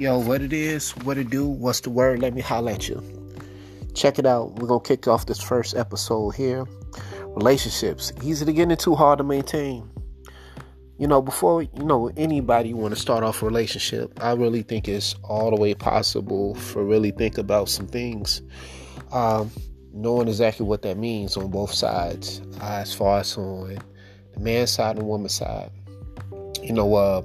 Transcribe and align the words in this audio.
Yo, 0.00 0.18
what 0.18 0.40
it 0.40 0.54
is, 0.54 0.92
what 1.04 1.18
it 1.18 1.28
do, 1.28 1.46
what's 1.46 1.80
the 1.80 1.90
word? 1.90 2.20
Let 2.20 2.32
me 2.32 2.40
holler 2.40 2.72
at 2.72 2.88
you. 2.88 3.02
Check 3.94 4.18
it 4.18 4.24
out. 4.24 4.54
We're 4.54 4.66
gonna 4.66 4.80
kick 4.80 5.06
off 5.06 5.26
this 5.26 5.42
first 5.42 5.76
episode 5.76 6.30
here. 6.30 6.64
Relationships, 7.36 8.10
easy 8.22 8.46
to 8.46 8.52
get 8.54 8.70
into, 8.70 8.94
hard 8.94 9.18
to 9.18 9.24
maintain. 9.24 9.90
You 10.96 11.06
know, 11.06 11.20
before 11.20 11.64
you 11.64 11.84
know 11.84 12.10
anybody 12.16 12.72
want 12.72 12.94
to 12.94 12.98
start 12.98 13.22
off 13.22 13.42
a 13.42 13.44
relationship, 13.44 14.18
I 14.24 14.32
really 14.32 14.62
think 14.62 14.88
it's 14.88 15.16
all 15.22 15.54
the 15.54 15.60
way 15.60 15.74
possible 15.74 16.54
for 16.54 16.82
really 16.82 17.10
think 17.10 17.36
about 17.36 17.68
some 17.68 17.86
things. 17.86 18.40
Um, 19.12 19.50
knowing 19.92 20.28
exactly 20.28 20.64
what 20.64 20.80
that 20.80 20.96
means 20.96 21.36
on 21.36 21.50
both 21.50 21.74
sides, 21.74 22.40
uh, 22.62 22.78
as 22.80 22.94
far 22.94 23.20
as 23.20 23.36
on 23.36 23.78
the 24.32 24.40
man's 24.40 24.70
side 24.70 24.92
and 24.92 25.00
the 25.00 25.04
woman's 25.04 25.34
side. 25.34 25.70
You 26.62 26.72
know, 26.72 26.94
uh, 26.94 27.20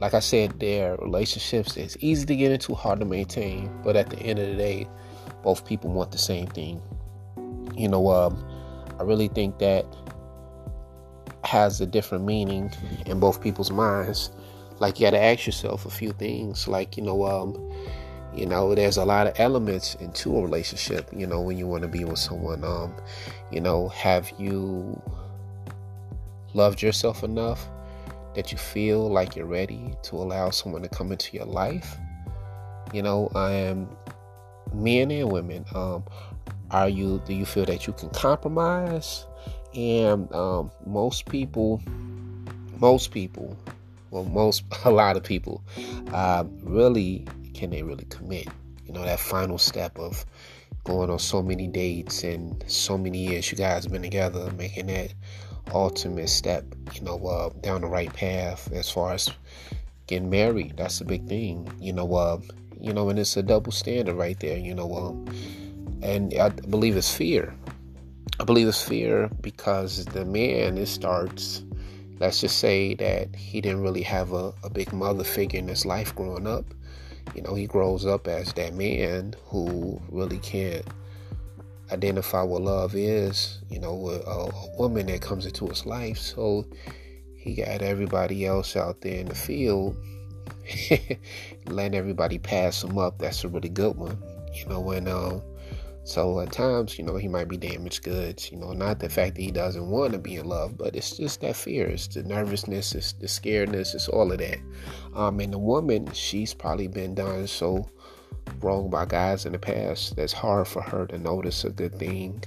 like 0.00 0.14
I 0.14 0.20
said, 0.20 0.58
their 0.58 0.96
relationships 0.96 1.76
is 1.76 1.96
easy 2.00 2.24
to 2.24 2.34
get 2.34 2.50
into, 2.50 2.74
hard 2.74 3.00
to 3.00 3.04
maintain, 3.04 3.70
but 3.84 3.96
at 3.96 4.08
the 4.08 4.18
end 4.18 4.38
of 4.38 4.48
the 4.48 4.56
day, 4.56 4.88
both 5.42 5.66
people 5.66 5.90
want 5.92 6.10
the 6.10 6.18
same 6.18 6.46
thing. 6.46 6.80
You 7.76 7.88
know, 7.88 8.10
um, 8.10 8.42
I 8.98 9.02
really 9.02 9.28
think 9.28 9.58
that 9.58 9.84
has 11.44 11.80
a 11.82 11.86
different 11.86 12.24
meaning 12.24 12.72
in 13.04 13.20
both 13.20 13.42
people's 13.42 13.70
minds. 13.70 14.30
Like 14.78 14.98
you 14.98 15.06
got 15.06 15.10
to 15.10 15.22
ask 15.22 15.44
yourself 15.44 15.84
a 15.84 15.90
few 15.90 16.12
things, 16.12 16.66
like 16.66 16.96
you 16.96 17.02
know, 17.02 17.26
um, 17.26 17.72
you 18.34 18.46
know, 18.46 18.74
there's 18.74 18.96
a 18.96 19.04
lot 19.04 19.26
of 19.26 19.38
elements 19.38 19.96
into 19.96 20.34
a 20.34 20.42
relationship. 20.42 21.10
You 21.14 21.26
know, 21.26 21.42
when 21.42 21.58
you 21.58 21.66
want 21.66 21.82
to 21.82 21.88
be 21.88 22.04
with 22.06 22.18
someone, 22.18 22.64
um, 22.64 22.94
you 23.50 23.60
know, 23.60 23.88
have 23.88 24.32
you 24.38 25.00
loved 26.54 26.80
yourself 26.80 27.22
enough 27.22 27.68
that 28.40 28.50
you 28.50 28.56
feel 28.56 29.06
like 29.10 29.36
you're 29.36 29.44
ready 29.44 29.92
to 30.02 30.16
allow 30.16 30.48
someone 30.48 30.80
to 30.80 30.88
come 30.88 31.12
into 31.12 31.36
your 31.36 31.44
life? 31.44 31.98
You 32.90 33.02
know, 33.02 33.30
I 33.34 33.52
am 33.52 33.86
men 34.72 35.10
and 35.10 35.30
women. 35.30 35.66
Um, 35.74 36.04
are 36.70 36.88
you? 36.88 37.20
Do 37.26 37.34
you 37.34 37.44
feel 37.44 37.66
that 37.66 37.86
you 37.86 37.92
can 37.92 38.08
compromise? 38.10 39.26
And 39.74 40.32
um, 40.32 40.70
most 40.86 41.26
people, 41.26 41.82
most 42.78 43.10
people, 43.10 43.58
well, 44.10 44.24
most 44.24 44.64
a 44.86 44.90
lot 44.90 45.18
of 45.18 45.22
people, 45.22 45.62
uh, 46.10 46.44
really 46.62 47.26
can 47.52 47.68
they 47.68 47.82
really 47.82 48.06
commit? 48.06 48.48
You 48.86 48.94
know, 48.94 49.04
that 49.04 49.20
final 49.20 49.58
step 49.58 49.98
of 49.98 50.24
going 50.84 51.10
on 51.10 51.18
so 51.18 51.42
many 51.42 51.66
dates 51.66 52.24
and 52.24 52.64
so 52.66 52.96
many 52.96 53.18
years 53.18 53.52
you 53.52 53.58
guys 53.58 53.86
been 53.86 54.00
together, 54.00 54.50
making 54.52 54.86
that 54.86 55.12
ultimate 55.72 56.28
step, 56.28 56.64
you 56.94 57.02
know, 57.02 57.18
uh, 57.26 57.50
down 57.60 57.82
the 57.82 57.86
right 57.86 58.12
path 58.12 58.70
as 58.72 58.90
far 58.90 59.12
as 59.12 59.30
getting 60.06 60.30
married. 60.30 60.76
That's 60.76 61.00
a 61.00 61.04
big 61.04 61.26
thing, 61.26 61.68
you 61.80 61.92
know. 61.92 62.14
Uh, 62.14 62.40
you 62.80 62.94
know, 62.94 63.10
and 63.10 63.18
it's 63.18 63.36
a 63.36 63.42
double 63.42 63.72
standard 63.72 64.14
right 64.14 64.38
there, 64.40 64.56
you 64.56 64.74
know. 64.74 64.94
Um, 64.94 65.26
and 66.02 66.32
I 66.34 66.48
believe 66.48 66.96
it's 66.96 67.14
fear. 67.14 67.54
I 68.38 68.44
believe 68.44 68.68
it's 68.68 68.82
fear 68.82 69.28
because 69.42 70.04
the 70.06 70.24
man 70.24 70.78
it 70.78 70.86
starts. 70.86 71.62
Let's 72.18 72.40
just 72.40 72.58
say 72.58 72.94
that 72.94 73.34
he 73.34 73.60
didn't 73.60 73.82
really 73.82 74.02
have 74.02 74.32
a, 74.32 74.52
a 74.62 74.70
big 74.70 74.92
mother 74.92 75.24
figure 75.24 75.58
in 75.58 75.68
his 75.68 75.84
life 75.86 76.14
growing 76.14 76.46
up 76.46 76.64
you 77.34 77.42
know, 77.42 77.54
he 77.54 77.66
grows 77.66 78.06
up 78.06 78.26
as 78.26 78.52
that 78.54 78.74
man 78.74 79.34
who 79.46 80.00
really 80.10 80.38
can't 80.38 80.84
identify 81.92 82.42
what 82.42 82.62
love 82.62 82.94
is, 82.94 83.60
you 83.68 83.80
know, 83.80 84.08
a, 84.08 84.20
a 84.20 84.76
woman 84.78 85.06
that 85.06 85.20
comes 85.20 85.46
into 85.46 85.66
his 85.66 85.86
life. 85.86 86.18
So 86.18 86.66
he 87.36 87.54
got 87.54 87.82
everybody 87.82 88.46
else 88.46 88.76
out 88.76 89.00
there 89.00 89.20
in 89.20 89.26
the 89.26 89.34
field, 89.34 89.96
letting 91.66 91.98
everybody 91.98 92.38
pass 92.38 92.84
him 92.84 92.98
up. 92.98 93.18
That's 93.18 93.44
a 93.44 93.48
really 93.48 93.68
good 93.68 93.96
one, 93.96 94.18
you 94.54 94.66
know, 94.66 94.90
And 94.90 95.08
um, 95.08 95.42
so 96.04 96.40
at 96.40 96.52
times, 96.52 96.98
you 96.98 97.04
know, 97.04 97.16
he 97.16 97.28
might 97.28 97.48
be 97.48 97.56
damaged 97.56 98.02
goods. 98.02 98.50
You 98.50 98.58
know, 98.58 98.72
not 98.72 98.98
the 98.98 99.08
fact 99.08 99.36
that 99.36 99.42
he 99.42 99.50
doesn't 99.50 99.90
want 99.90 100.12
to 100.12 100.18
be 100.18 100.36
in 100.36 100.46
love, 100.46 100.76
but 100.76 100.96
it's 100.96 101.16
just 101.16 101.40
that 101.42 101.56
fear, 101.56 101.86
it's 101.86 102.08
the 102.08 102.22
nervousness, 102.22 102.94
it's 102.94 103.12
the 103.12 103.26
scaredness, 103.26 103.94
it's 103.94 104.08
all 104.08 104.32
of 104.32 104.38
that. 104.38 104.58
Um, 105.14 105.40
and 105.40 105.52
the 105.52 105.58
woman, 105.58 106.10
she's 106.12 106.54
probably 106.54 106.88
been 106.88 107.14
done 107.14 107.46
so 107.46 107.88
wrong 108.62 108.90
by 108.90 109.04
guys 109.04 109.46
in 109.46 109.52
the 109.52 109.58
past 109.58 110.16
that's 110.16 110.32
hard 110.32 110.68
for 110.68 110.82
her 110.82 111.06
to 111.06 111.18
notice 111.18 111.64
a 111.64 111.70
good 111.70 111.94
thing 111.98 112.42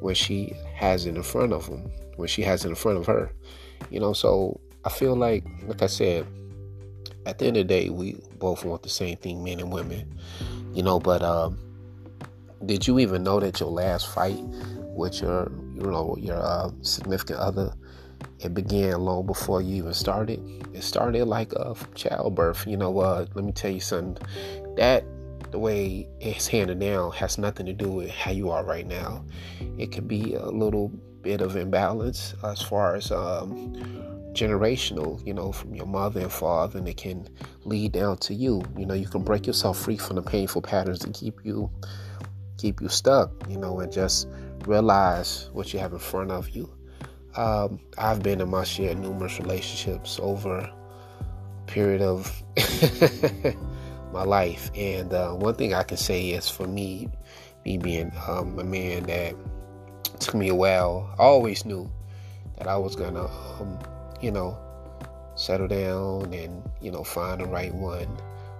when 0.00 0.14
she 0.14 0.52
has 0.74 1.06
it 1.06 1.16
in 1.16 1.22
front 1.22 1.52
of 1.52 1.66
him, 1.66 1.90
when 2.16 2.28
she 2.28 2.42
has 2.42 2.64
it 2.64 2.68
in 2.68 2.74
front 2.74 2.98
of 2.98 3.06
her. 3.06 3.30
You 3.90 4.00
know, 4.00 4.12
so 4.12 4.60
I 4.84 4.90
feel 4.90 5.16
like, 5.16 5.44
like 5.66 5.82
I 5.82 5.86
said, 5.86 6.26
at 7.26 7.38
the 7.38 7.46
end 7.46 7.56
of 7.56 7.68
the 7.68 7.74
day, 7.74 7.88
we 7.88 8.20
both 8.38 8.64
want 8.64 8.82
the 8.82 8.88
same 8.88 9.16
thing, 9.16 9.42
men 9.42 9.60
and 9.60 9.72
women. 9.72 10.18
You 10.74 10.82
know, 10.82 10.98
but 10.98 11.22
um, 11.22 11.58
did 12.66 12.86
you 12.86 12.98
even 12.98 13.22
know 13.22 13.40
that 13.40 13.60
your 13.60 13.70
last 13.70 14.08
fight 14.08 14.38
with 14.38 15.22
your, 15.22 15.50
you 15.74 15.82
know, 15.82 16.16
your 16.18 16.36
uh, 16.36 16.70
significant 16.82 17.38
other, 17.38 17.72
it 18.40 18.52
began 18.52 19.00
long 19.00 19.26
before 19.26 19.62
you 19.62 19.76
even 19.76 19.94
started? 19.94 20.40
It 20.74 20.82
started 20.82 21.24
like 21.26 21.52
uh, 21.56 21.74
childbirth. 21.94 22.66
You 22.66 22.76
know, 22.76 22.98
uh, 22.98 23.26
let 23.34 23.44
me 23.44 23.52
tell 23.52 23.70
you 23.70 23.80
something. 23.80 24.22
That 24.76 25.04
the 25.54 25.58
way 25.60 26.08
it's 26.18 26.48
handed 26.48 26.80
down 26.80 27.12
has 27.12 27.38
nothing 27.38 27.64
to 27.64 27.72
do 27.72 27.88
with 27.88 28.10
how 28.10 28.32
you 28.32 28.50
are 28.50 28.64
right 28.64 28.88
now. 28.88 29.24
It 29.78 29.92
could 29.92 30.08
be 30.08 30.34
a 30.34 30.46
little 30.46 30.88
bit 31.22 31.40
of 31.40 31.54
imbalance 31.54 32.34
as 32.42 32.60
far 32.60 32.96
as 32.96 33.12
um, 33.12 33.72
generational, 34.32 35.24
you 35.24 35.32
know, 35.32 35.52
from 35.52 35.72
your 35.76 35.86
mother 35.86 36.22
and 36.22 36.32
father, 36.32 36.80
and 36.80 36.88
it 36.88 36.96
can 36.96 37.28
lead 37.62 37.92
down 37.92 38.16
to 38.16 38.34
you. 38.34 38.64
You 38.76 38.84
know, 38.84 38.94
you 38.94 39.06
can 39.06 39.22
break 39.22 39.46
yourself 39.46 39.78
free 39.78 39.96
from 39.96 40.16
the 40.16 40.22
painful 40.22 40.60
patterns 40.60 40.98
that 40.98 41.14
keep 41.14 41.44
you 41.44 41.70
keep 42.58 42.80
you 42.80 42.88
stuck, 42.88 43.30
you 43.48 43.56
know, 43.56 43.78
and 43.78 43.92
just 43.92 44.26
realize 44.66 45.50
what 45.52 45.72
you 45.72 45.78
have 45.78 45.92
in 45.92 46.00
front 46.00 46.32
of 46.32 46.50
you. 46.50 46.68
Um, 47.36 47.78
I've 47.96 48.24
been 48.24 48.40
in 48.40 48.48
my 48.48 48.64
share 48.64 48.96
numerous 48.96 49.38
relationships 49.38 50.18
over 50.20 50.56
a 50.58 50.74
period 51.68 52.02
of 52.02 52.42
my 54.14 54.22
life, 54.22 54.70
and 54.76 55.12
uh, 55.12 55.32
one 55.32 55.56
thing 55.56 55.74
I 55.74 55.82
can 55.82 55.96
say 55.96 56.30
is 56.30 56.48
for 56.48 56.66
me, 56.66 57.08
me 57.66 57.76
being 57.76 58.12
um, 58.28 58.58
a 58.58 58.64
man 58.64 59.02
that 59.04 59.34
took 60.20 60.36
me 60.36 60.48
a 60.48 60.54
while, 60.54 61.12
I 61.18 61.22
always 61.22 61.64
knew 61.64 61.90
that 62.56 62.68
I 62.68 62.76
was 62.76 62.94
gonna, 62.94 63.26
um, 63.26 63.78
you 64.22 64.30
know, 64.30 64.56
settle 65.34 65.66
down 65.66 66.32
and 66.32 66.62
you 66.80 66.92
know 66.92 67.02
find 67.02 67.40
the 67.40 67.46
right 67.46 67.74
one. 67.74 68.08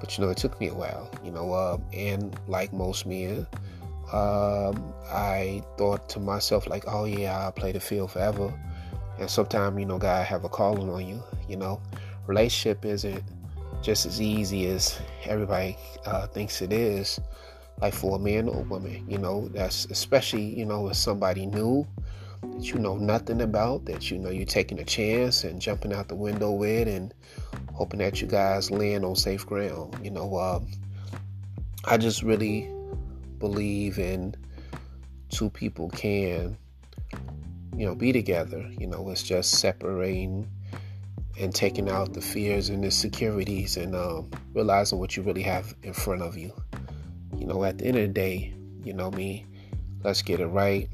But 0.00 0.18
you 0.18 0.24
know, 0.24 0.30
it 0.30 0.36
took 0.36 0.60
me 0.60 0.68
a 0.68 0.74
while, 0.74 1.08
you 1.24 1.30
know, 1.30 1.52
uh, 1.52 1.78
and 1.92 2.38
like 2.48 2.72
most 2.72 3.06
men, 3.06 3.46
um, 4.12 4.92
I 5.10 5.62
thought 5.78 6.08
to 6.10 6.20
myself 6.20 6.66
like, 6.66 6.84
oh 6.88 7.04
yeah, 7.04 7.38
I'll 7.38 7.52
play 7.52 7.72
the 7.72 7.80
field 7.80 8.10
forever. 8.10 8.52
And 9.18 9.30
sometimes, 9.30 9.78
you 9.78 9.86
know, 9.86 9.98
God 9.98 10.26
have 10.26 10.44
a 10.44 10.48
calling 10.48 10.90
on 10.90 11.06
you. 11.06 11.22
You 11.48 11.56
know, 11.56 11.80
relationship 12.26 12.84
isn't 12.84 13.22
just 13.86 14.04
as 14.04 14.20
easy 14.20 14.66
as 14.66 14.98
everybody 15.26 15.78
uh, 16.06 16.26
thinks 16.26 16.60
it 16.60 16.72
is. 16.72 17.20
Like 17.80 17.94
for 17.94 18.16
a 18.16 18.18
man 18.18 18.48
or 18.48 18.62
a 18.62 18.64
woman, 18.64 19.08
you 19.08 19.16
know, 19.16 19.46
that's 19.48 19.84
especially 19.84 20.42
you 20.42 20.64
know 20.64 20.80
with 20.80 20.96
somebody 20.96 21.46
new 21.46 21.86
that 22.42 22.66
you 22.66 22.80
know 22.80 22.96
nothing 22.96 23.40
about, 23.42 23.84
that 23.84 24.10
you 24.10 24.18
know 24.18 24.30
you're 24.30 24.44
taking 24.44 24.80
a 24.80 24.84
chance 24.84 25.44
and 25.44 25.60
jumping 25.60 25.92
out 25.92 26.08
the 26.08 26.16
window 26.16 26.50
with, 26.50 26.88
and 26.88 27.14
hoping 27.74 28.00
that 28.00 28.20
you 28.20 28.26
guys 28.26 28.72
land 28.72 29.04
on 29.04 29.14
safe 29.14 29.46
ground. 29.46 29.96
You 30.02 30.10
know, 30.10 30.36
um, 30.36 30.66
I 31.84 31.96
just 31.96 32.24
really 32.24 32.68
believe 33.38 34.00
in 34.00 34.34
two 35.28 35.48
people 35.48 35.90
can, 35.90 36.56
you 37.76 37.86
know, 37.86 37.94
be 37.94 38.12
together. 38.12 38.68
You 38.80 38.88
know, 38.88 39.08
it's 39.10 39.22
just 39.22 39.60
separating 39.60 40.50
and 41.38 41.54
taking 41.54 41.88
out 41.88 42.12
the 42.12 42.20
fears 42.20 42.68
and 42.68 42.84
insecurities 42.84 43.76
and 43.76 43.94
um, 43.94 44.30
realizing 44.54 44.98
what 44.98 45.16
you 45.16 45.22
really 45.22 45.42
have 45.42 45.74
in 45.82 45.92
front 45.92 46.22
of 46.22 46.36
you. 46.36 46.52
You 47.36 47.46
know, 47.46 47.64
at 47.64 47.78
the 47.78 47.86
end 47.86 47.96
of 47.96 48.02
the 48.02 48.12
day, 48.12 48.54
you 48.82 48.92
know 48.92 49.10
me, 49.10 49.46
let's 50.02 50.22
get 50.22 50.40
it 50.40 50.46
right. 50.46 50.88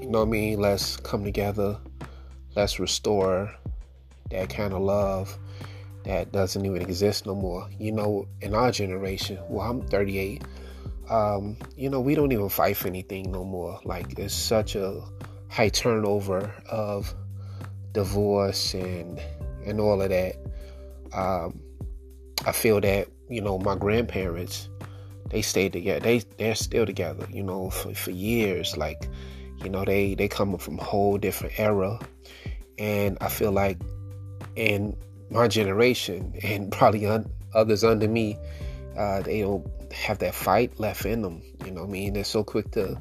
You 0.00 0.08
know 0.08 0.24
mean? 0.24 0.60
Let's 0.60 0.96
come 0.96 1.24
together. 1.24 1.78
Let's 2.54 2.78
restore 2.78 3.54
that 4.30 4.48
kind 4.48 4.72
of 4.72 4.80
love 4.80 5.38
that 6.04 6.32
doesn't 6.32 6.64
even 6.64 6.82
exist 6.82 7.26
no 7.26 7.34
more. 7.34 7.68
You 7.78 7.92
know, 7.92 8.28
in 8.40 8.54
our 8.54 8.70
generation, 8.70 9.38
well, 9.48 9.70
I'm 9.70 9.82
38 9.88 10.42
um, 11.08 11.56
you 11.76 11.90
know, 11.90 12.00
we 12.00 12.14
don't 12.14 12.32
even 12.32 12.48
fight 12.48 12.76
for 12.76 12.88
anything 12.88 13.30
no 13.30 13.44
more. 13.44 13.80
Like 13.84 14.18
it's 14.18 14.34
such 14.34 14.74
a 14.76 15.02
high 15.48 15.68
turnover 15.68 16.52
of 16.68 17.14
divorce 17.92 18.74
and 18.74 19.20
and 19.66 19.80
all 19.80 20.00
of 20.00 20.10
that. 20.10 20.36
Um, 21.12 21.60
I 22.46 22.52
feel 22.52 22.80
that 22.80 23.08
you 23.28 23.40
know 23.40 23.58
my 23.58 23.76
grandparents 23.76 24.68
they 25.30 25.42
stayed 25.42 25.72
together. 25.72 26.00
They 26.00 26.18
they're 26.38 26.54
still 26.54 26.86
together. 26.86 27.26
You 27.30 27.42
know 27.42 27.70
for, 27.70 27.94
for 27.94 28.10
years. 28.10 28.76
Like 28.76 29.08
you 29.62 29.70
know 29.70 29.84
they 29.84 30.14
they 30.14 30.28
come 30.28 30.56
from 30.58 30.78
a 30.78 30.84
whole 30.84 31.18
different 31.18 31.58
era, 31.58 31.98
and 32.78 33.18
I 33.20 33.28
feel 33.28 33.52
like 33.52 33.78
in 34.56 34.96
my 35.30 35.48
generation 35.48 36.34
and 36.42 36.70
probably 36.70 37.06
un, 37.06 37.30
others 37.54 37.84
under 37.84 38.08
me, 38.08 38.38
uh, 38.96 39.22
they 39.22 39.40
don't 39.40 39.66
have 39.92 40.18
that 40.18 40.34
fight 40.34 40.78
left 40.78 41.04
in 41.06 41.22
them. 41.22 41.42
You 41.64 41.72
know 41.72 41.84
I 41.84 41.86
mean? 41.86 42.12
They're 42.14 42.24
so 42.24 42.44
quick 42.44 42.70
to 42.72 42.98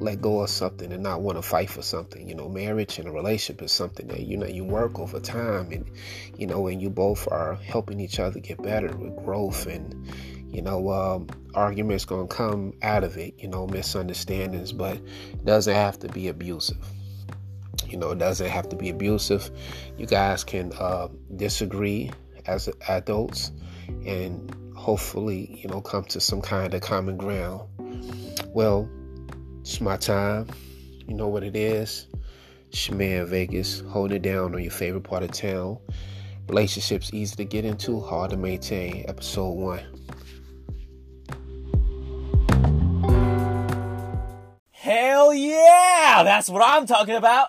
let 0.00 0.20
go 0.20 0.40
of 0.40 0.50
something 0.50 0.92
and 0.92 1.02
not 1.02 1.22
want 1.22 1.38
to 1.38 1.42
fight 1.42 1.70
for 1.70 1.82
something. 1.82 2.28
You 2.28 2.34
know, 2.34 2.48
marriage 2.48 2.98
and 2.98 3.08
a 3.08 3.12
relationship 3.12 3.62
is 3.62 3.72
something 3.72 4.08
that 4.08 4.20
you 4.20 4.36
know 4.36 4.46
you 4.46 4.64
work 4.64 4.98
over 4.98 5.20
time, 5.20 5.72
and 5.72 5.90
you 6.36 6.46
know, 6.46 6.66
and 6.66 6.80
you 6.80 6.90
both 6.90 7.28
are 7.30 7.54
helping 7.54 8.00
each 8.00 8.18
other 8.18 8.40
get 8.40 8.62
better 8.62 8.94
with 8.96 9.16
growth, 9.24 9.66
and 9.66 9.94
you 10.48 10.62
know, 10.62 10.90
um, 10.90 11.28
arguments 11.54 12.04
gonna 12.04 12.26
come 12.26 12.74
out 12.82 13.04
of 13.04 13.16
it. 13.16 13.34
You 13.38 13.48
know, 13.48 13.66
misunderstandings, 13.66 14.72
but 14.72 14.96
it 14.96 15.44
doesn't 15.44 15.74
have 15.74 15.98
to 16.00 16.08
be 16.08 16.28
abusive. 16.28 16.84
You 17.86 17.98
know, 17.98 18.10
it 18.10 18.18
doesn't 18.18 18.48
have 18.48 18.68
to 18.70 18.76
be 18.76 18.88
abusive. 18.88 19.50
You 19.98 20.06
guys 20.06 20.44
can 20.44 20.72
uh, 20.78 21.08
disagree 21.36 22.10
as 22.46 22.68
adults 22.88 23.52
and 24.06 24.54
hopefully, 24.74 25.60
you 25.62 25.68
know, 25.68 25.80
come 25.80 26.04
to 26.04 26.20
some 26.20 26.40
kind 26.40 26.74
of 26.74 26.80
common 26.80 27.16
ground. 27.16 27.68
Well, 28.48 28.88
it's 29.62 29.80
my 29.80 29.96
time. 29.96 30.48
You 31.06 31.14
know 31.14 31.28
what 31.28 31.44
it 31.44 31.54
is. 31.54 32.08
It's 32.68 32.90
man 32.90 33.26
Vegas, 33.26 33.80
holding 33.80 34.16
it 34.16 34.22
down 34.22 34.54
on 34.54 34.62
your 34.62 34.72
favorite 34.72 35.04
part 35.04 35.22
of 35.22 35.30
town. 35.30 35.78
Relationships 36.48 37.10
easy 37.14 37.36
to 37.36 37.44
get 37.44 37.64
into, 37.64 38.00
hard 38.00 38.32
to 38.32 38.36
maintain. 38.36 39.04
Episode 39.06 39.52
one. 39.52 39.84
Hell 44.72 45.32
yeah! 45.32 46.22
That's 46.24 46.50
what 46.50 46.62
I'm 46.64 46.86
talking 46.86 47.14
about. 47.14 47.48